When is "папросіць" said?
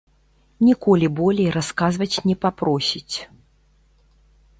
2.47-3.15